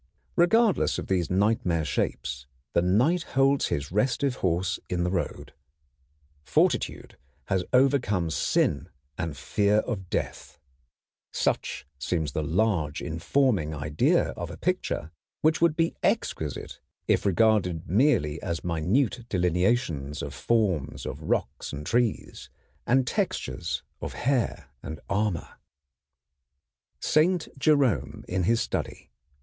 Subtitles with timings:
[0.35, 5.53] Regardless of these nightmare shapes, the Knight holds his restive horse in the road.
[6.43, 7.17] Fortitude
[7.49, 10.57] has overcome sin and fear of death.
[11.31, 15.11] Such seems the large, informing idea of a picture
[15.43, 21.85] which would be exquisite if regarded merely as minute delineations of forms of rocks and
[21.85, 22.49] trees,
[22.87, 25.59] and textures of hair and armor.
[26.95, 27.01] [Illustration:
[27.39, 28.61] SAINT JEROME IN HIS STUDY, by Dürer] SAINT JEROME IN HIS
[28.99, 29.09] STUDY.